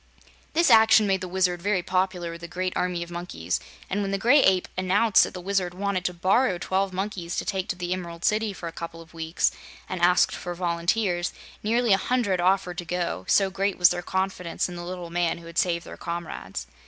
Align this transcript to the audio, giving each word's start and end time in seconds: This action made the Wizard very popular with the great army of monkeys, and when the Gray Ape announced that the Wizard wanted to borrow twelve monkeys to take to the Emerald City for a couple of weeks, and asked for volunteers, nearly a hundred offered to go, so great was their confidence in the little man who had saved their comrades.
This 0.53 0.71
action 0.71 1.05
made 1.05 1.21
the 1.21 1.27
Wizard 1.27 1.61
very 1.61 1.83
popular 1.83 2.31
with 2.31 2.41
the 2.41 2.47
great 2.47 2.73
army 2.75 3.03
of 3.03 3.11
monkeys, 3.11 3.59
and 3.87 4.01
when 4.01 4.09
the 4.09 4.17
Gray 4.17 4.41
Ape 4.41 4.67
announced 4.75 5.23
that 5.23 5.35
the 5.35 5.39
Wizard 5.41 5.75
wanted 5.75 6.05
to 6.05 6.13
borrow 6.15 6.57
twelve 6.57 6.91
monkeys 6.91 7.35
to 7.35 7.45
take 7.45 7.67
to 7.69 7.75
the 7.75 7.93
Emerald 7.93 8.25
City 8.25 8.51
for 8.51 8.67
a 8.67 8.71
couple 8.71 8.99
of 8.99 9.13
weeks, 9.13 9.51
and 9.87 10.01
asked 10.01 10.31
for 10.33 10.55
volunteers, 10.55 11.33
nearly 11.61 11.93
a 11.93 11.97
hundred 11.97 12.41
offered 12.41 12.79
to 12.79 12.85
go, 12.85 13.25
so 13.27 13.51
great 13.51 13.77
was 13.77 13.89
their 13.89 14.01
confidence 14.01 14.67
in 14.67 14.75
the 14.75 14.83
little 14.83 15.11
man 15.11 15.37
who 15.37 15.45
had 15.45 15.59
saved 15.59 15.85
their 15.85 15.97
comrades. 15.97 16.65